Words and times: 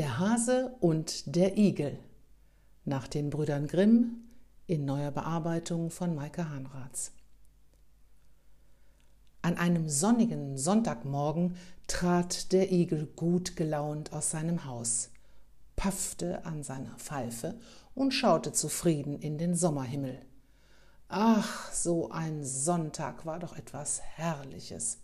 Der 0.00 0.18
Hase 0.18 0.74
und 0.80 1.36
der 1.36 1.58
Igel 1.58 1.98
nach 2.86 3.06
den 3.06 3.28
Brüdern 3.28 3.66
Grimm 3.66 4.30
in 4.66 4.86
neuer 4.86 5.10
Bearbeitung 5.10 5.90
von 5.90 6.14
Maike 6.14 6.48
Hahnratz. 6.48 7.12
An 9.42 9.58
einem 9.58 9.90
sonnigen 9.90 10.56
Sonntagmorgen 10.56 11.54
trat 11.86 12.50
der 12.52 12.72
Igel 12.72 13.08
gut 13.14 13.56
gelaunt 13.56 14.14
aus 14.14 14.30
seinem 14.30 14.64
Haus, 14.64 15.10
paffte 15.76 16.46
an 16.46 16.62
seiner 16.62 16.94
Pfeife 16.96 17.60
und 17.94 18.12
schaute 18.12 18.52
zufrieden 18.52 19.18
in 19.18 19.36
den 19.36 19.54
Sommerhimmel. 19.54 20.18
Ach, 21.08 21.70
so 21.74 22.08
ein 22.08 22.42
Sonntag 22.42 23.26
war 23.26 23.38
doch 23.38 23.54
etwas 23.54 24.00
Herrliches. 24.00 24.96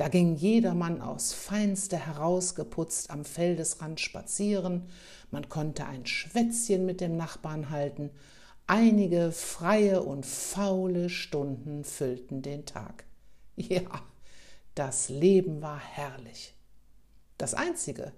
Da 0.00 0.08
ging 0.08 0.34
jedermann 0.34 1.02
aus 1.02 1.34
Feinste 1.34 1.98
herausgeputzt 1.98 3.10
am 3.10 3.26
Feldesrand 3.26 4.00
spazieren, 4.00 4.88
man 5.30 5.50
konnte 5.50 5.84
ein 5.84 6.06
Schwätzchen 6.06 6.86
mit 6.86 7.02
dem 7.02 7.18
Nachbarn 7.18 7.68
halten, 7.68 8.08
einige 8.66 9.30
freie 9.30 10.02
und 10.02 10.24
faule 10.24 11.10
Stunden 11.10 11.84
füllten 11.84 12.40
den 12.40 12.64
Tag. 12.64 13.04
Ja, 13.56 13.82
das 14.74 15.10
Leben 15.10 15.60
war 15.60 15.78
herrlich. 15.78 16.54
Das 17.36 17.52
Einzige, 17.52 18.14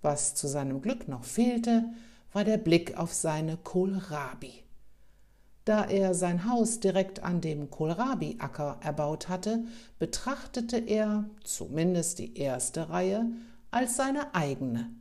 was 0.00 0.34
zu 0.36 0.48
seinem 0.48 0.80
Glück 0.80 1.06
noch 1.06 1.24
fehlte, 1.24 1.84
war 2.32 2.44
der 2.44 2.56
Blick 2.56 2.96
auf 2.96 3.12
seine 3.12 3.58
Kohlrabi. 3.58 4.62
Da 5.66 5.84
er 5.84 6.14
sein 6.14 6.48
Haus 6.48 6.78
direkt 6.78 7.24
an 7.24 7.40
dem 7.40 7.70
Kohlrabi-Acker 7.70 8.78
erbaut 8.84 9.28
hatte, 9.28 9.64
betrachtete 9.98 10.76
er, 10.76 11.24
zumindest 11.42 12.20
die 12.20 12.38
erste 12.38 12.88
Reihe, 12.88 13.26
als 13.72 13.96
seine 13.96 14.32
eigene. 14.32 14.92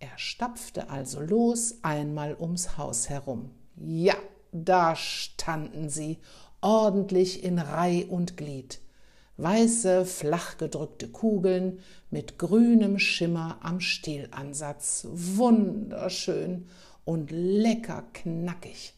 Er 0.00 0.18
stapfte 0.18 0.90
also 0.90 1.18
los 1.20 1.78
einmal 1.80 2.36
ums 2.38 2.76
Haus 2.76 3.08
herum. 3.08 3.52
Ja, 3.76 4.16
da 4.52 4.94
standen 4.96 5.88
sie, 5.88 6.18
ordentlich 6.60 7.42
in 7.42 7.58
Reih 7.58 8.04
und 8.06 8.36
Glied. 8.36 8.80
Weiße, 9.38 10.04
flach 10.04 10.58
gedrückte 10.58 11.08
Kugeln 11.08 11.78
mit 12.10 12.38
grünem 12.38 12.98
Schimmer 12.98 13.60
am 13.62 13.80
Stielansatz. 13.80 15.06
Wunderschön 15.10 16.68
und 17.06 17.30
lecker 17.30 18.04
knackig. 18.12 18.92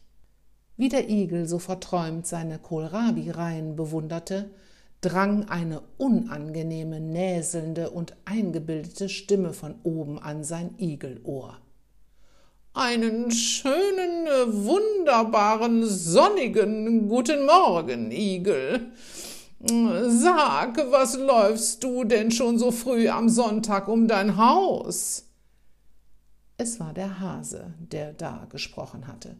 Wie 0.79 0.89
der 0.89 1.09
Igel 1.09 1.47
so 1.47 1.57
verträumt 1.57 2.27
seine 2.27 2.59
Kohlrabi-Reihen 2.59 3.75
bewunderte, 3.75 4.51
drang 5.01 5.49
eine 5.49 5.81
unangenehme, 5.97 6.99
näselnde 6.99 7.89
und 7.89 8.15
eingebildete 8.25 9.09
Stimme 9.09 9.53
von 9.53 9.73
oben 9.81 10.19
an 10.19 10.43
sein 10.43 10.75
Igelohr. 10.77 11.57
Einen 12.75 13.31
schönen, 13.31 14.27
wunderbaren, 14.53 15.83
sonnigen 15.83 17.09
guten 17.09 17.47
Morgen, 17.47 18.11
Igel. 18.11 18.91
Sag, 19.59 20.77
was 20.91 21.17
läufst 21.17 21.83
du 21.83 22.03
denn 22.03 22.29
schon 22.29 22.59
so 22.59 22.69
früh 22.69 23.09
am 23.09 23.29
Sonntag 23.29 23.87
um 23.87 24.07
dein 24.07 24.37
Haus? 24.37 25.25
Es 26.59 26.79
war 26.79 26.93
der 26.93 27.19
Hase, 27.19 27.73
der 27.79 28.13
da 28.13 28.45
gesprochen 28.51 29.07
hatte 29.07 29.37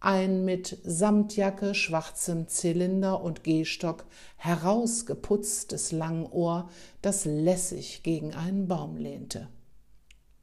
ein 0.00 0.44
mit 0.44 0.78
Samtjacke, 0.84 1.74
schwarzem 1.74 2.48
Zylinder 2.48 3.22
und 3.22 3.42
Gehstock 3.44 4.04
herausgeputztes 4.36 5.92
Langohr, 5.92 6.70
das 7.02 7.24
lässig 7.24 8.02
gegen 8.02 8.34
einen 8.34 8.68
Baum 8.68 8.96
lehnte. 8.96 9.48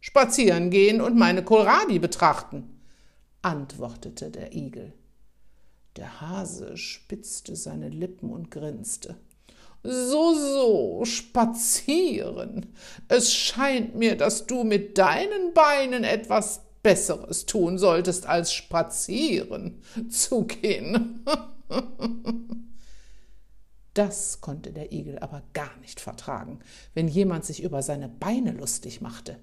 Spazieren 0.01 0.69
gehen 0.69 1.01
und 1.01 1.17
meine 1.17 1.43
Kohlrabi 1.43 1.99
betrachten, 1.99 2.79
antwortete 3.41 4.29
der 4.29 4.53
Igel. 4.53 4.93
Der 5.95 6.19
Hase 6.19 6.75
spitzte 6.75 7.55
seine 7.55 7.89
Lippen 7.89 8.29
und 8.29 8.51
grinste. 8.51 9.15
So, 9.81 10.33
so, 10.33 11.05
spazieren. 11.05 12.73
Es 13.07 13.33
scheint 13.33 13.95
mir, 13.95 14.17
dass 14.17 14.47
du 14.47 14.63
mit 14.63 14.97
deinen 14.97 15.53
Beinen 15.53 16.03
etwas 16.03 16.64
Besseres 16.85 17.47
tun 17.47 17.79
solltest, 17.79 18.27
als 18.27 18.53
spazieren 18.53 19.81
zu 20.09 20.45
gehen. 20.45 21.25
Das 23.95 24.41
konnte 24.41 24.73
der 24.73 24.91
Igel 24.91 25.19
aber 25.19 25.41
gar 25.53 25.73
nicht 25.79 26.01
vertragen, 26.01 26.59
wenn 26.93 27.07
jemand 27.07 27.45
sich 27.45 27.63
über 27.63 27.81
seine 27.81 28.09
Beine 28.09 28.51
lustig 28.51 28.99
machte. 28.99 29.39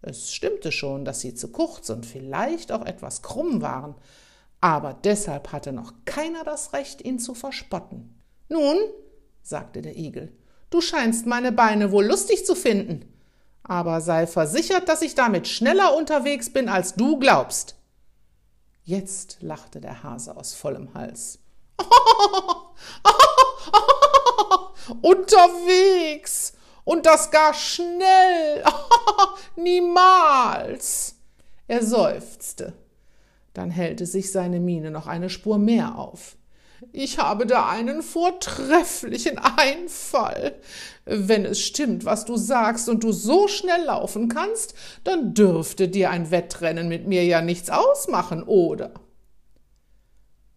Es 0.00 0.32
stimmte 0.32 0.72
schon, 0.72 1.04
dass 1.04 1.20
sie 1.20 1.34
zu 1.34 1.48
kurz 1.48 1.90
und 1.90 2.06
vielleicht 2.06 2.72
auch 2.72 2.86
etwas 2.86 3.20
krumm 3.20 3.60
waren, 3.60 3.94
aber 4.62 4.94
deshalb 4.94 5.52
hatte 5.52 5.70
noch 5.74 5.92
keiner 6.06 6.44
das 6.44 6.72
Recht, 6.72 7.04
ihn 7.04 7.18
zu 7.18 7.34
verspotten. 7.34 8.18
Nun, 8.48 8.78
sagte 9.42 9.82
der 9.82 9.98
Igel, 9.98 10.32
du 10.70 10.80
scheinst 10.80 11.26
meine 11.26 11.52
Beine 11.52 11.92
wohl 11.92 12.06
lustig 12.06 12.46
zu 12.46 12.54
finden 12.54 13.13
aber 13.64 14.00
sei 14.00 14.26
versichert, 14.26 14.88
dass 14.88 15.02
ich 15.02 15.14
damit 15.14 15.48
schneller 15.48 15.96
unterwegs 15.96 16.50
bin, 16.50 16.68
als 16.68 16.94
du 16.94 17.18
glaubst. 17.18 17.76
Jetzt 18.84 19.38
lachte 19.40 19.80
der 19.80 20.02
Hase 20.02 20.36
aus 20.36 20.54
vollem 20.54 20.92
Hals. 20.94 21.38
unterwegs 25.00 26.52
und 26.84 27.06
das 27.06 27.30
gar 27.30 27.54
schnell. 27.54 28.62
Niemals. 29.56 31.16
Er 31.66 31.82
seufzte. 31.82 32.74
Dann 33.54 33.70
hellte 33.70 34.04
sich 34.04 34.30
seine 34.30 34.60
Miene 34.60 34.90
noch 34.90 35.06
eine 35.06 35.30
Spur 35.30 35.56
mehr 35.56 35.96
auf. 35.96 36.36
Ich 36.92 37.18
habe 37.18 37.46
da 37.46 37.68
einen 37.68 38.02
vortrefflichen 38.02 39.38
Einfall. 39.38 40.60
Wenn 41.04 41.44
es 41.44 41.60
stimmt, 41.60 42.04
was 42.04 42.24
du 42.24 42.36
sagst 42.36 42.88
und 42.88 43.04
du 43.04 43.12
so 43.12 43.48
schnell 43.48 43.84
laufen 43.84 44.28
kannst, 44.28 44.74
dann 45.04 45.34
dürfte 45.34 45.88
dir 45.88 46.10
ein 46.10 46.30
Wettrennen 46.30 46.88
mit 46.88 47.06
mir 47.06 47.24
ja 47.24 47.40
nichts 47.42 47.70
ausmachen, 47.70 48.42
oder? 48.42 48.92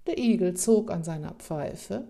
Der 0.07 0.17
Igel 0.17 0.53
zog 0.55 0.89
an 0.89 1.03
seiner 1.03 1.33
Pfeife, 1.33 2.07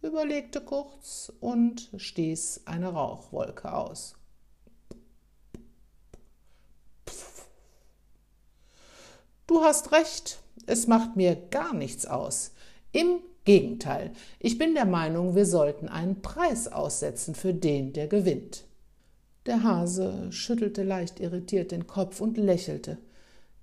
überlegte 0.00 0.60
kurz 0.60 1.32
und 1.40 1.90
stieß 1.96 2.62
eine 2.66 2.88
Rauchwolke 2.88 3.72
aus. 3.72 4.14
Du 9.48 9.62
hast 9.62 9.92
recht, 9.92 10.38
es 10.66 10.86
macht 10.86 11.16
mir 11.16 11.34
gar 11.34 11.74
nichts 11.74 12.06
aus. 12.06 12.51
Im 12.92 13.20
Gegenteil, 13.44 14.12
ich 14.38 14.58
bin 14.58 14.74
der 14.74 14.84
Meinung, 14.84 15.34
wir 15.34 15.46
sollten 15.46 15.88
einen 15.88 16.20
Preis 16.22 16.68
aussetzen 16.68 17.34
für 17.34 17.54
den, 17.54 17.92
der 17.92 18.06
gewinnt. 18.06 18.64
Der 19.46 19.64
Hase 19.64 20.30
schüttelte 20.30 20.82
leicht 20.84 21.18
irritiert 21.18 21.72
den 21.72 21.86
Kopf 21.86 22.20
und 22.20 22.36
lächelte, 22.36 22.98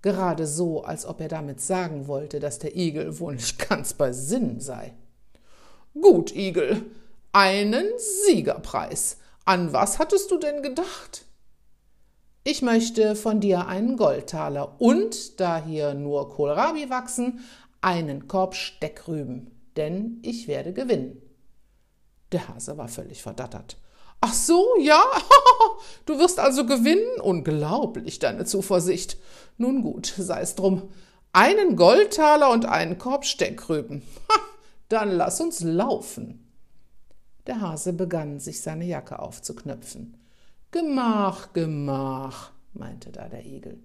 gerade 0.01 0.47
so, 0.47 0.83
als 0.83 1.05
ob 1.05 1.21
er 1.21 1.29
damit 1.29 1.61
sagen 1.61 2.07
wollte, 2.07 2.39
dass 2.39 2.59
der 2.59 2.75
Igel 2.75 3.19
wohl 3.19 3.35
nicht 3.35 3.69
ganz 3.69 3.93
bei 3.93 4.11
Sinn 4.11 4.59
sei. 4.59 4.93
Gut, 5.93 6.35
Igel, 6.35 6.83
einen 7.31 7.85
Siegerpreis. 7.97 9.17
An 9.45 9.73
was 9.73 9.99
hattest 9.99 10.31
du 10.31 10.37
denn 10.37 10.63
gedacht? 10.63 11.25
Ich 12.43 12.61
möchte 12.61 13.15
von 13.15 13.39
dir 13.39 13.67
einen 13.67 13.95
Goldtaler 13.95 14.81
und, 14.81 15.39
da 15.39 15.63
hier 15.63 15.93
nur 15.93 16.29
Kohlrabi 16.29 16.89
wachsen, 16.89 17.39
einen 17.81 18.27
Korb 18.27 18.55
Steckrüben, 18.55 19.51
denn 19.77 20.19
ich 20.21 20.47
werde 20.47 20.73
gewinnen. 20.73 21.21
Der 22.31 22.47
Hase 22.47 22.77
war 22.77 22.87
völlig 22.87 23.21
verdattert. 23.21 23.77
Ach 24.21 24.33
so, 24.33 24.65
ja, 24.79 25.01
du 26.05 26.19
wirst 26.19 26.39
also 26.39 26.65
gewinnen? 26.65 27.21
Unglaublich, 27.21 28.19
deine 28.19 28.45
Zuversicht. 28.45 29.17
Nun 29.57 29.81
gut, 29.81 30.13
sei 30.17 30.41
es 30.41 30.55
drum. 30.55 30.89
Einen 31.31 31.75
Goldtaler 31.75 32.49
und 32.51 32.65
einen 32.65 32.97
Korb 32.97 33.25
Steckrüben. 33.25 34.01
Ha, 34.29 34.39
dann 34.89 35.11
lass 35.11 35.39
uns 35.39 35.61
laufen. 35.61 36.45
Der 37.47 37.61
Hase 37.61 37.93
begann, 37.93 38.39
sich 38.39 38.61
seine 38.61 38.85
Jacke 38.85 39.19
aufzuknöpfen. 39.19 40.17
Gemach, 40.71 41.53
gemach, 41.53 42.51
meinte 42.73 43.11
da 43.11 43.27
der 43.29 43.45
Igel. 43.45 43.81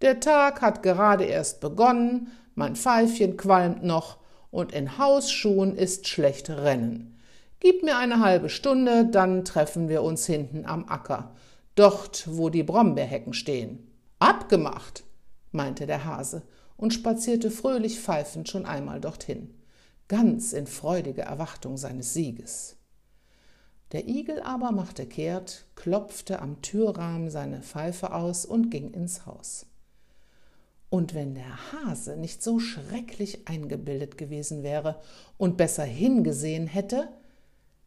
Der 0.00 0.20
Tag 0.20 0.62
hat 0.62 0.82
gerade 0.82 1.24
erst 1.24 1.60
begonnen, 1.60 2.30
mein 2.54 2.76
Pfeifchen 2.76 3.36
qualmt 3.36 3.82
noch 3.82 4.18
und 4.50 4.72
in 4.72 4.98
Hausschuhen 4.98 5.76
ist 5.76 6.08
schlecht 6.08 6.50
Rennen. 6.50 7.18
Gib 7.60 7.82
mir 7.82 7.96
eine 7.96 8.20
halbe 8.20 8.48
Stunde, 8.48 9.06
dann 9.06 9.44
treffen 9.44 9.88
wir 9.88 10.02
uns 10.02 10.26
hinten 10.26 10.66
am 10.66 10.88
Acker, 10.88 11.34
dort, 11.74 12.24
wo 12.28 12.48
die 12.50 12.62
Brombeerhecken 12.64 13.34
stehen. 13.34 13.90
Abgemacht, 14.18 15.04
meinte 15.52 15.86
der 15.86 16.04
Hase 16.04 16.42
und 16.76 16.92
spazierte 16.92 17.50
fröhlich 17.50 18.00
pfeifend 18.00 18.48
schon 18.48 18.66
einmal 18.66 19.00
dorthin, 19.00 19.54
ganz 20.08 20.52
in 20.52 20.66
freudiger 20.66 21.24
Erwartung 21.24 21.76
seines 21.76 22.12
Sieges. 22.12 22.76
Der 23.92 24.08
Igel 24.08 24.40
aber 24.40 24.72
machte 24.72 25.06
kehrt, 25.06 25.66
klopfte 25.74 26.40
am 26.40 26.62
Türrahmen 26.62 27.30
seine 27.30 27.62
Pfeife 27.62 28.12
aus 28.12 28.46
und 28.46 28.70
ging 28.70 28.90
ins 28.90 29.26
Haus. 29.26 29.66
Und 30.92 31.14
wenn 31.14 31.34
der 31.34 31.72
Hase 31.72 32.18
nicht 32.18 32.42
so 32.42 32.58
schrecklich 32.58 33.48
eingebildet 33.48 34.18
gewesen 34.18 34.62
wäre 34.62 35.00
und 35.38 35.56
besser 35.56 35.84
hingesehen 35.84 36.66
hätte, 36.66 37.08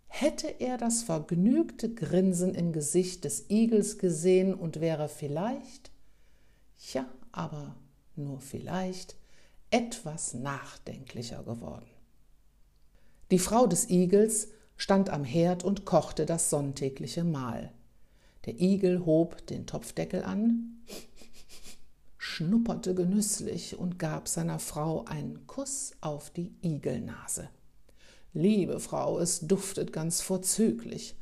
hätte 0.08 0.48
er 0.48 0.80
das 0.80 1.04
vergnügte 1.04 1.94
Grinsen 1.94 2.56
im 2.56 2.74
Gesicht 2.74 3.24
des 3.24 3.48
Igels 3.52 4.00
gesehen 4.00 4.56
und 4.56 4.82
wäre 4.82 5.08
vielleicht, 5.08 5.92
ja, 6.94 7.06
aber 7.32 7.76
nur 8.16 8.40
vielleicht, 8.40 9.16
etwas 9.70 10.34
nachdenklicher 10.34 11.44
geworden. 11.44 11.86
Die 13.30 13.38
Frau 13.38 13.68
des 13.68 13.88
Igels 13.92 14.48
stand 14.78 15.12
am 15.12 15.24
Herd 15.24 15.64
und 15.64 15.86
kochte 15.86 16.26
das 16.26 16.50
sonntägliche 16.50 17.24
Mahl. 17.24 17.72
Der 18.48 18.60
Igel 18.60 19.06
hob 19.06 19.46
den 19.46 19.68
Topfdeckel 19.68 20.24
an, 20.24 20.82
schnupperte 22.36 22.94
genüsslich 22.94 23.80
und 23.80 23.98
gab 23.98 24.28
seiner 24.28 24.60
Frau 24.60 25.06
einen 25.06 25.48
Kuss 25.48 25.94
auf 26.02 26.30
die 26.32 26.54
Igelnase. 26.62 27.48
Liebe 28.34 28.82
Frau, 28.82 29.20
es 29.20 29.48
duftet 29.48 29.94
ganz 29.94 30.20
vorzüglich. 30.20 31.16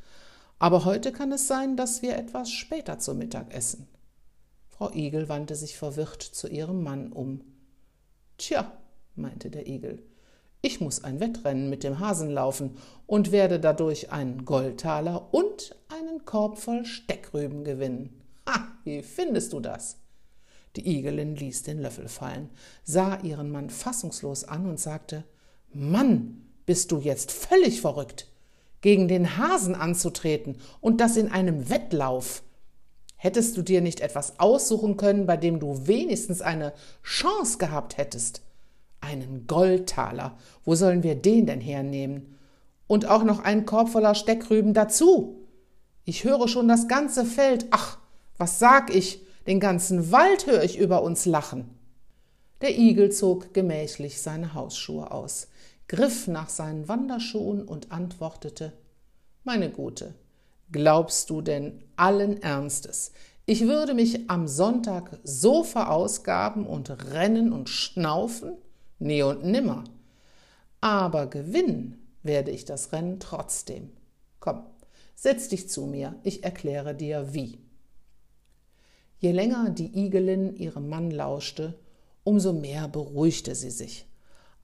Aber 0.57 0.85
heute 0.85 1.11
kann 1.11 1.31
es 1.31 1.47
sein, 1.47 1.77
dass 1.77 2.01
wir 2.01 2.17
etwas 2.17 2.49
später 2.49 2.97
zu 2.97 3.13
Mittag 3.13 3.53
essen. 3.53 3.87
Frau 4.69 4.91
Igel 4.91 5.29
wandte 5.29 5.55
sich 5.55 5.77
verwirrt 5.77 6.23
zu 6.23 6.47
ihrem 6.47 6.81
Mann 6.81 7.11
um. 7.11 7.41
Tja, 8.39 8.71
meinte 9.15 9.51
der 9.51 9.67
Igel, 9.67 10.01
ich 10.63 10.81
muss 10.81 11.03
ein 11.03 11.19
Wettrennen 11.19 11.69
mit 11.69 11.83
dem 11.83 11.99
Hasen 11.99 12.31
laufen 12.31 12.75
und 13.05 13.31
werde 13.31 13.59
dadurch 13.59 14.11
einen 14.11 14.45
Goldtaler 14.45 15.31
und 15.31 15.75
einen 15.89 16.25
Korb 16.25 16.57
voll 16.57 16.85
Steckrüben 16.85 17.63
gewinnen. 17.63 18.19
Ha, 18.49 18.67
wie 18.83 19.03
findest 19.03 19.53
du 19.53 19.59
das? 19.59 19.97
Die 20.75 20.97
Igelin 20.97 21.35
ließ 21.35 21.63
den 21.63 21.81
Löffel 21.81 22.07
fallen, 22.07 22.49
sah 22.83 23.19
ihren 23.21 23.51
Mann 23.51 23.69
fassungslos 23.69 24.43
an 24.43 24.67
und 24.67 24.79
sagte 24.79 25.23
Mann, 25.71 26.41
bist 26.65 26.91
du 26.91 26.99
jetzt 26.99 27.31
völlig 27.31 27.81
verrückt, 27.81 28.27
gegen 28.81 29.07
den 29.07 29.37
Hasen 29.37 29.75
anzutreten 29.75 30.57
und 30.81 30.99
das 30.99 31.17
in 31.17 31.31
einem 31.31 31.69
Wettlauf. 31.69 32.43
Hättest 33.15 33.55
du 33.55 33.61
dir 33.61 33.81
nicht 33.81 34.01
etwas 34.01 34.39
aussuchen 34.39 34.97
können, 34.97 35.25
bei 35.25 35.37
dem 35.37 35.59
du 35.59 35.87
wenigstens 35.87 36.41
eine 36.41 36.73
Chance 37.03 37.57
gehabt 37.57 37.97
hättest? 37.97 38.41
Einen 38.99 39.47
Goldtaler. 39.47 40.37
Wo 40.65 40.75
sollen 40.75 41.03
wir 41.03 41.15
den 41.15 41.45
denn 41.45 41.61
hernehmen? 41.61 42.37
Und 42.87 43.05
auch 43.05 43.23
noch 43.23 43.39
einen 43.39 43.65
Korb 43.65 43.89
voller 43.89 44.15
Steckrüben 44.15 44.73
dazu. 44.73 45.47
Ich 46.03 46.25
höre 46.25 46.49
schon 46.49 46.67
das 46.67 46.89
ganze 46.89 47.23
Feld. 47.23 47.67
Ach, 47.71 47.97
was 48.37 48.59
sag 48.59 48.93
ich? 48.93 49.22
Den 49.47 49.59
ganzen 49.59 50.11
Wald 50.11 50.47
höre 50.47 50.63
ich 50.63 50.77
über 50.77 51.03
uns 51.03 51.25
lachen. 51.25 51.69
Der 52.61 52.77
Igel 52.77 53.11
zog 53.11 53.53
gemächlich 53.53 54.21
seine 54.21 54.53
Hausschuhe 54.53 55.11
aus, 55.11 55.47
griff 55.87 56.27
nach 56.27 56.49
seinen 56.49 56.87
Wanderschuhen 56.87 57.63
und 57.63 57.91
antwortete 57.91 58.71
Meine 59.43 59.69
Gute, 59.69 60.13
glaubst 60.71 61.29
du 61.29 61.41
denn 61.41 61.83
allen 61.97 62.41
Ernstes, 62.41 63.11
ich 63.45 63.67
würde 63.67 63.93
mich 63.93 64.29
am 64.29 64.47
Sonntag 64.47 65.19
so 65.25 65.65
verausgaben 65.65 66.65
und 66.65 66.89
rennen 67.11 67.51
und 67.51 67.67
schnaufen? 67.67 68.53
nie 68.99 69.21
und 69.21 69.43
nimmer. 69.43 69.83
Aber 70.79 71.27
gewinnen 71.27 72.01
werde 72.23 72.51
ich 72.51 72.63
das 72.63 72.93
Rennen 72.93 73.19
trotzdem. 73.19 73.91
Komm, 74.39 74.63
setz 75.15 75.49
dich 75.49 75.69
zu 75.69 75.85
mir, 75.85 76.15
ich 76.23 76.45
erkläre 76.45 76.95
dir 76.95 77.33
wie. 77.33 77.59
Je 79.23 79.31
länger 79.31 79.69
die 79.69 79.97
Igelin 79.97 80.53
ihrem 80.57 80.89
Mann 80.89 81.09
lauschte, 81.09 81.79
umso 82.25 82.51
mehr 82.51 82.89
beruhigte 82.89 83.55
sie 83.55 83.71
sich. 83.71 84.05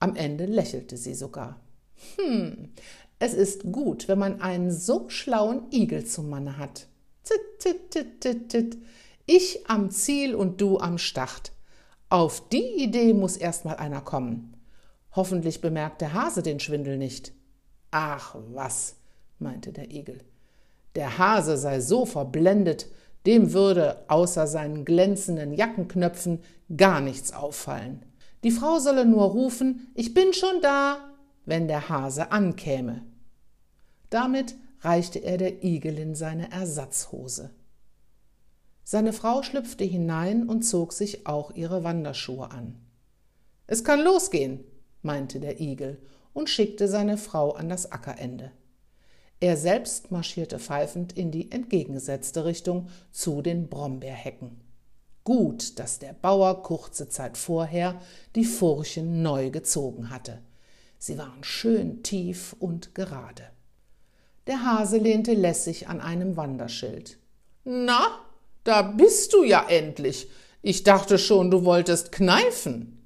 Am 0.00 0.16
Ende 0.16 0.44
lächelte 0.44 0.98
sie 0.98 1.14
sogar. 1.14 1.58
Hm, 2.16 2.68
es 3.18 3.32
ist 3.32 3.72
gut, 3.72 4.06
wenn 4.06 4.18
man 4.18 4.42
einen 4.42 4.70
so 4.70 5.08
schlauen 5.08 5.62
Igel 5.72 6.04
zum 6.04 6.28
Manne 6.28 6.58
hat. 6.58 6.88
Zit, 7.22 7.40
zit, 7.58 7.90
zit, 7.94 8.22
zit, 8.22 8.52
zit. 8.52 8.78
Ich 9.24 9.66
am 9.66 9.90
Ziel 9.90 10.34
und 10.34 10.60
du 10.60 10.78
am 10.78 10.98
Start. 10.98 11.52
Auf 12.10 12.46
die 12.50 12.84
Idee 12.84 13.14
muss 13.14 13.38
erst 13.38 13.64
mal 13.64 13.76
einer 13.76 14.02
kommen. 14.02 14.58
Hoffentlich 15.12 15.62
bemerkt 15.62 16.02
der 16.02 16.12
Hase 16.12 16.42
den 16.42 16.60
Schwindel 16.60 16.98
nicht. 16.98 17.32
Ach 17.92 18.36
was, 18.52 18.96
meinte 19.38 19.72
der 19.72 19.90
Igel. 19.90 20.18
Der 20.96 21.16
Hase 21.16 21.56
sei 21.56 21.80
so 21.80 22.04
verblendet, 22.04 22.88
dem 23.26 23.52
würde 23.52 24.04
außer 24.08 24.46
seinen 24.46 24.84
glänzenden 24.84 25.52
Jackenknöpfen 25.52 26.40
gar 26.76 27.00
nichts 27.00 27.32
auffallen. 27.32 28.04
Die 28.42 28.50
Frau 28.50 28.78
solle 28.78 29.04
nur 29.04 29.24
rufen, 29.24 29.90
ich 29.94 30.14
bin 30.14 30.32
schon 30.32 30.62
da, 30.62 30.96
wenn 31.44 31.68
der 31.68 31.88
Hase 31.88 32.32
ankäme. 32.32 33.04
Damit 34.08 34.54
reichte 34.80 35.18
er 35.18 35.36
der 35.36 35.62
Igelin 35.62 36.14
seine 36.14 36.50
Ersatzhose. 36.50 37.50
Seine 38.82 39.12
Frau 39.12 39.42
schlüpfte 39.42 39.84
hinein 39.84 40.48
und 40.48 40.62
zog 40.62 40.92
sich 40.92 41.26
auch 41.26 41.54
ihre 41.54 41.84
Wanderschuhe 41.84 42.50
an. 42.50 42.76
Es 43.66 43.84
kann 43.84 44.00
losgehen, 44.00 44.64
meinte 45.02 45.38
der 45.38 45.60
Igel 45.60 46.00
und 46.32 46.48
schickte 46.48 46.88
seine 46.88 47.18
Frau 47.18 47.52
an 47.52 47.68
das 47.68 47.92
Ackerende. 47.92 48.50
Er 49.40 49.56
selbst 49.56 50.10
marschierte 50.10 50.58
pfeifend 50.58 51.14
in 51.16 51.30
die 51.30 51.50
entgegengesetzte 51.50 52.44
Richtung 52.44 52.88
zu 53.10 53.40
den 53.40 53.68
Brombeerhecken. 53.68 54.60
Gut, 55.24 55.78
dass 55.78 55.98
der 55.98 56.12
Bauer 56.12 56.62
kurze 56.62 57.08
Zeit 57.08 57.38
vorher 57.38 58.00
die 58.34 58.44
Furchen 58.44 59.22
neu 59.22 59.50
gezogen 59.50 60.10
hatte. 60.10 60.42
Sie 60.98 61.16
waren 61.16 61.42
schön 61.42 62.02
tief 62.02 62.54
und 62.58 62.94
gerade. 62.94 63.44
Der 64.46 64.64
Hase 64.64 64.98
lehnte 64.98 65.32
lässig 65.32 65.88
an 65.88 66.02
einem 66.02 66.36
Wanderschild. 66.36 67.18
Na, 67.64 68.20
da 68.64 68.82
bist 68.82 69.32
du 69.32 69.42
ja 69.42 69.66
endlich. 69.68 70.28
Ich 70.60 70.82
dachte 70.82 71.18
schon, 71.18 71.50
du 71.50 71.64
wolltest 71.64 72.12
kneifen. 72.12 72.98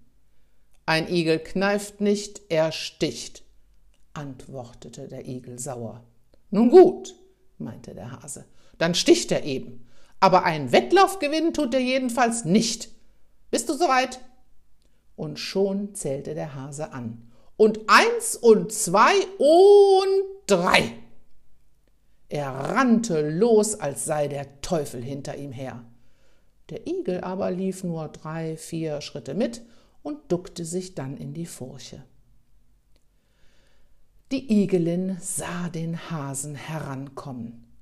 Ein 0.87 1.09
Igel 1.09 1.39
kneift 1.39 2.01
nicht, 2.01 2.43
er 2.49 2.73
sticht, 2.73 3.45
antwortete 4.13 5.07
der 5.07 5.29
Igel 5.29 5.59
sauer. 5.59 6.03
Nun 6.55 6.71
gut, 6.71 7.17
meinte 7.59 7.97
der 7.97 8.13
Hase, 8.13 8.45
dann 8.79 8.95
sticht 8.95 9.33
er 9.33 9.43
eben. 9.43 9.89
Aber 10.21 10.45
einen 10.45 10.71
Wettlauf 10.71 11.19
gewinnen 11.19 11.53
tut 11.53 11.75
er 11.75 11.81
jedenfalls 11.81 12.45
nicht. 12.45 12.91
Bist 13.51 13.69
du 13.69 13.75
soweit? 13.75 14.21
Und 15.17 15.41
schon 15.41 15.97
zählte 15.97 16.35
der 16.35 16.55
Hase 16.55 16.93
an. 16.93 17.29
Und 17.57 17.81
eins 17.89 18.37
und 18.37 18.73
zwei 18.73 19.15
und 19.39 20.23
drei. 20.47 20.93
Er 22.29 22.51
rannte 22.51 23.29
los, 23.31 23.75
als 23.75 24.05
sei 24.05 24.29
der 24.29 24.61
Teufel 24.61 25.03
hinter 25.03 25.37
ihm 25.37 25.51
her. 25.51 25.85
Der 26.71 26.87
Igel 26.87 27.23
aber 27.23 27.51
lief 27.51 27.83
nur 27.83 28.07
drei, 28.07 28.57
vier 28.57 29.01
Schritte 29.01 29.35
mit 29.35 29.63
und 30.05 30.31
duckte 30.31 30.65
sich 30.65 30.95
dann 30.95 31.17
in 31.17 31.35
die 31.35 31.47
Furche. 31.47 32.05
Die 34.35 34.63
Igelin 34.63 35.17
sah 35.21 35.69
den 35.69 36.11
Hasen 36.11 36.57
herankommen. 36.57 37.73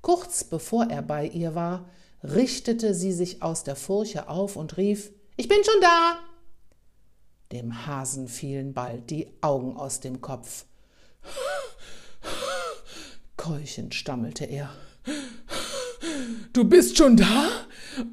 Kurz 0.00 0.44
bevor 0.44 0.86
er 0.86 1.02
bei 1.02 1.26
ihr 1.26 1.54
war, 1.54 1.90
richtete 2.24 2.94
sie 2.94 3.12
sich 3.12 3.42
aus 3.42 3.64
der 3.64 3.76
Furche 3.76 4.30
auf 4.30 4.56
und 4.56 4.78
rief 4.78 5.10
Ich 5.36 5.46
bin 5.46 5.62
schon 5.62 5.78
da. 5.82 6.16
Dem 7.52 7.86
Hasen 7.86 8.28
fielen 8.28 8.72
bald 8.72 9.10
die 9.10 9.28
Augen 9.42 9.76
aus 9.76 10.00
dem 10.00 10.22
Kopf. 10.22 10.64
Keuchend 13.36 13.94
stammelte 13.94 14.46
er. 14.46 14.70
Du 16.54 16.64
bist 16.64 16.96
schon 16.96 17.18
da? 17.18 17.50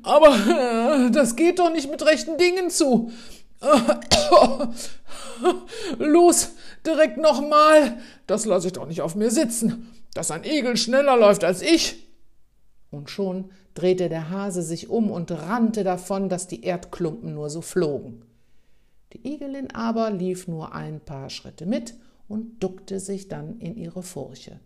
Aber 0.03 0.36
äh, 0.36 1.10
das 1.12 1.38
geht 1.38 1.60
doch 1.60 1.72
nicht 1.72 1.89
mit 1.89 2.03
rechten 2.03 2.38
Dingen 2.38 2.70
zu. 2.70 3.13
Los, 5.98 6.50
direkt 6.88 7.17
nochmal. 7.17 7.98
Das 8.25 8.46
lasse 8.46 8.67
ich 8.67 8.74
doch 8.74 8.88
nicht 8.88 9.01
auf 9.01 9.15
mir 9.15 9.29
sitzen, 9.29 9.94
dass 10.13 10.32
ein 10.32 10.44
Igel 10.44 10.77
schneller 10.77 11.17
läuft 11.17 11.44
als 11.44 11.62
ich. 11.62 12.08
Und 12.89 13.10
schon 13.10 13.51
drehte 13.74 14.10
der 14.10 14.29
Hase 14.29 14.63
sich 14.63 14.89
um 14.89 15.12
und 15.12 15.32
rannte 15.32 15.84
davon, 15.84 16.29
dass 16.29 16.48
die 16.48 16.63
Erdklumpen 16.63 17.34
nur 17.34 17.50
so 17.50 17.62
flogen. 17.62 18.24
Die 19.13 19.36
Igelin 19.36 19.72
aber 19.72 20.10
lief 20.10 20.48
nur 20.48 20.74
ein 20.74 21.00
paar 21.00 21.29
Schritte 21.29 21.65
mit 21.65 21.94
und 22.27 22.63
duckte 22.63 23.00
sich 23.00 23.27
dann 23.27 23.60
in 23.60 23.75
ihre 23.75 24.03
Furche. 24.03 24.60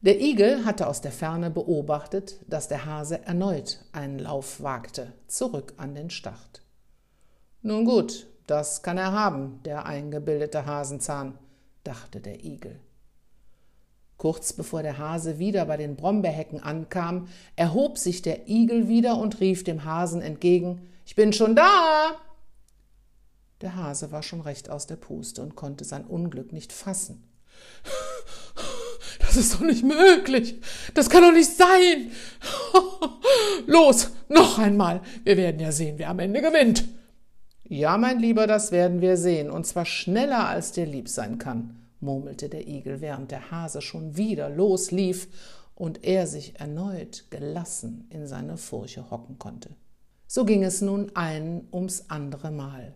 Der 0.00 0.20
Igel 0.20 0.64
hatte 0.64 0.88
aus 0.88 1.00
der 1.00 1.12
Ferne 1.12 1.48
beobachtet, 1.50 2.40
dass 2.48 2.66
der 2.66 2.86
Hase 2.86 3.24
erneut 3.24 3.84
einen 3.92 4.18
Lauf 4.18 4.60
wagte, 4.60 5.12
zurück 5.28 5.74
an 5.76 5.94
den 5.94 6.10
Start. 6.10 6.62
Nun 7.62 7.84
gut, 7.84 8.26
das 8.46 8.82
kann 8.82 8.98
er 8.98 9.12
haben, 9.12 9.60
der 9.64 9.86
eingebildete 9.86 10.66
Hasenzahn, 10.66 11.38
dachte 11.84 12.20
der 12.20 12.44
Igel. 12.44 12.80
Kurz 14.16 14.52
bevor 14.52 14.82
der 14.82 14.98
Hase 14.98 15.38
wieder 15.38 15.64
bei 15.64 15.76
den 15.76 15.96
Brombeerhecken 15.96 16.62
ankam, 16.62 17.28
erhob 17.56 17.98
sich 17.98 18.22
der 18.22 18.48
Igel 18.48 18.86
wieder 18.88 19.16
und 19.16 19.40
rief 19.40 19.64
dem 19.64 19.84
Hasen 19.84 20.22
entgegen 20.22 20.88
Ich 21.04 21.16
bin 21.16 21.32
schon 21.32 21.56
da. 21.56 22.12
Der 23.62 23.74
Hase 23.74 24.12
war 24.12 24.22
schon 24.22 24.40
recht 24.40 24.70
aus 24.70 24.86
der 24.86 24.96
Puste 24.96 25.42
und 25.42 25.56
konnte 25.56 25.84
sein 25.84 26.04
Unglück 26.04 26.52
nicht 26.52 26.72
fassen. 26.72 27.24
Das 29.18 29.36
ist 29.36 29.54
doch 29.54 29.60
nicht 29.60 29.82
möglich. 29.82 30.60
Das 30.94 31.08
kann 31.08 31.22
doch 31.22 31.32
nicht 31.32 31.50
sein. 31.56 32.10
Los, 33.66 34.10
noch 34.28 34.58
einmal. 34.58 35.00
Wir 35.24 35.36
werden 35.36 35.60
ja 35.60 35.72
sehen, 35.72 35.98
wer 35.98 36.10
am 36.10 36.18
Ende 36.18 36.42
gewinnt. 36.42 36.84
Ja, 37.72 37.96
mein 37.96 38.20
Lieber, 38.20 38.46
das 38.46 38.70
werden 38.70 39.00
wir 39.00 39.16
sehen, 39.16 39.50
und 39.50 39.66
zwar 39.66 39.86
schneller, 39.86 40.46
als 40.46 40.72
dir 40.72 40.84
lieb 40.84 41.08
sein 41.08 41.38
kann 41.38 41.78
murmelte 42.02 42.50
der 42.50 42.68
Igel, 42.68 43.00
während 43.00 43.30
der 43.30 43.50
Hase 43.50 43.80
schon 43.80 44.16
wieder 44.16 44.50
loslief 44.50 45.28
und 45.74 46.04
er 46.04 46.26
sich 46.26 46.60
erneut 46.60 47.30
gelassen 47.30 48.06
in 48.10 48.26
seine 48.26 48.58
Furche 48.58 49.10
hocken 49.10 49.38
konnte. 49.38 49.70
So 50.26 50.44
ging 50.44 50.62
es 50.64 50.82
nun 50.82 51.12
ein 51.14 51.66
ums 51.72 52.10
andere 52.10 52.50
Mal. 52.50 52.94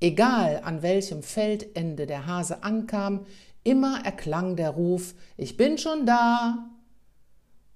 Egal 0.00 0.62
an 0.64 0.80
welchem 0.80 1.22
Feldende 1.22 2.06
der 2.06 2.26
Hase 2.26 2.62
ankam, 2.62 3.26
immer 3.64 4.00
erklang 4.04 4.56
der 4.56 4.70
Ruf 4.70 5.14
Ich 5.36 5.58
bin 5.58 5.76
schon 5.76 6.06
da. 6.06 6.70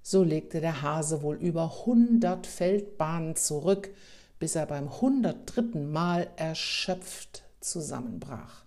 So 0.02 0.22
legte 0.22 0.60
der 0.62 0.80
Hase 0.80 1.22
wohl 1.22 1.36
über 1.36 1.84
hundert 1.84 2.46
Feldbahnen 2.46 3.36
zurück, 3.36 3.90
bis 4.40 4.56
er 4.56 4.66
beim 4.66 5.00
hundertdritten 5.00 5.92
Mal 5.92 6.26
erschöpft 6.34 7.44
zusammenbrach. 7.60 8.64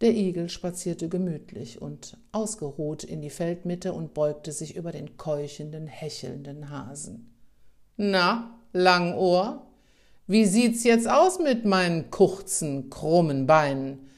Der 0.00 0.14
Igel 0.14 0.48
spazierte 0.48 1.08
gemütlich 1.08 1.82
und 1.82 2.16
ausgeruht 2.32 3.04
in 3.04 3.20
die 3.20 3.30
Feldmitte 3.30 3.92
und 3.92 4.14
beugte 4.14 4.52
sich 4.52 4.76
über 4.76 4.92
den 4.92 5.16
keuchenden, 5.16 5.86
hechelnden 5.86 6.70
Hasen. 6.70 7.34
Na, 7.96 8.58
Langohr, 8.72 9.66
wie 10.26 10.46
sieht's 10.46 10.84
jetzt 10.84 11.08
aus 11.08 11.38
mit 11.38 11.64
meinen 11.64 12.10
kurzen, 12.10 12.90
krummen 12.90 13.46
Beinen? 13.46 14.08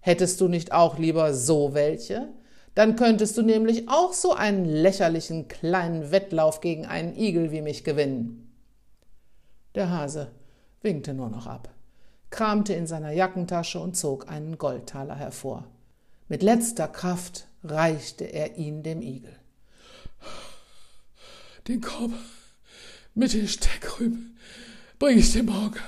Hättest 0.00 0.40
du 0.40 0.48
nicht 0.48 0.72
auch 0.72 0.98
lieber 0.98 1.34
so 1.34 1.74
welche? 1.74 2.28
Dann 2.74 2.94
könntest 2.94 3.38
du 3.38 3.42
nämlich 3.42 3.88
auch 3.88 4.12
so 4.12 4.32
einen 4.32 4.66
lächerlichen 4.66 5.48
kleinen 5.48 6.10
Wettlauf 6.10 6.60
gegen 6.60 6.84
einen 6.86 7.16
Igel 7.16 7.52
wie 7.52 7.62
mich 7.62 7.84
gewinnen. 7.84 8.45
Der 9.76 9.90
Hase 9.90 10.32
winkte 10.82 11.14
nur 11.14 11.30
noch 11.30 11.46
ab 11.46 11.76
kramte 12.30 12.74
in 12.74 12.86
seiner 12.86 13.12
Jackentasche 13.12 13.80
und 13.80 13.96
zog 13.96 14.28
einen 14.28 14.58
Goldtaler 14.58 15.16
hervor. 15.16 15.64
Mit 16.28 16.42
letzter 16.42 16.88
Kraft 16.88 17.46
reichte 17.62 18.24
er 18.24 18.56
ihn 18.56 18.82
dem 18.82 19.00
Igel. 19.00 19.34
Den 21.68 21.80
Korb 21.80 22.12
mit 23.14 23.32
den 23.32 23.48
Steckrüben 23.48 24.36
bring 24.98 25.18
ich 25.18 25.32
dir 25.32 25.42
morgen. 25.42 25.80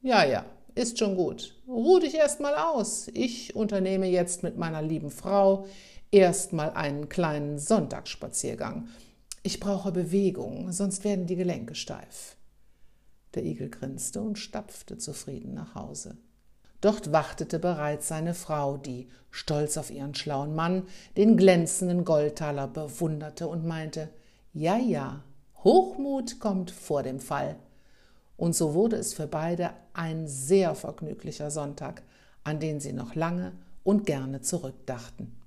Ja, 0.00 0.24
ja, 0.24 0.44
ist 0.74 0.98
schon 0.98 1.14
gut. 1.16 1.54
Ruh 1.68 2.00
dich 2.00 2.14
erst 2.14 2.40
mal 2.40 2.56
aus. 2.56 3.08
Ich 3.14 3.54
unternehme 3.54 4.08
jetzt 4.08 4.42
mit 4.42 4.58
meiner 4.58 4.82
lieben 4.82 5.10
Frau 5.10 5.66
erst 6.10 6.52
mal 6.52 6.70
einen 6.70 7.08
kleinen 7.08 7.58
Sonntagsspaziergang. 7.58 8.88
Ich 9.44 9.60
brauche 9.60 9.92
Bewegung, 9.92 10.72
sonst 10.72 11.04
werden 11.04 11.26
die 11.26 11.36
Gelenke 11.36 11.74
steif. 11.74 12.36
Der 13.34 13.44
Igel 13.44 13.70
grinste 13.70 14.20
und 14.20 14.38
stapfte 14.38 14.98
zufrieden 14.98 15.54
nach 15.54 15.74
Hause. 15.74 16.16
Dort 16.80 17.12
wartete 17.12 17.58
bereits 17.58 18.08
seine 18.08 18.34
Frau, 18.34 18.76
die, 18.76 19.08
stolz 19.30 19.76
auf 19.76 19.90
ihren 19.90 20.14
schlauen 20.14 20.54
Mann, 20.54 20.82
den 21.16 21.36
glänzenden 21.36 22.04
Goldtaler 22.04 22.66
bewunderte 22.66 23.46
und 23.46 23.64
meinte, 23.64 24.08
ja, 24.52 24.76
ja, 24.76 25.22
Hochmut 25.62 26.40
kommt 26.40 26.70
vor 26.70 27.02
dem 27.02 27.20
Fall. 27.20 27.56
Und 28.36 28.56
so 28.56 28.74
wurde 28.74 28.96
es 28.96 29.14
für 29.14 29.28
beide 29.28 29.70
ein 29.92 30.26
sehr 30.26 30.74
vergnüglicher 30.74 31.50
Sonntag, 31.50 32.02
an 32.42 32.58
den 32.58 32.80
sie 32.80 32.92
noch 32.92 33.14
lange 33.14 33.52
und 33.84 34.04
gerne 34.04 34.40
zurückdachten. 34.40 35.41